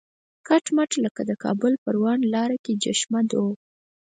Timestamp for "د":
1.29-1.31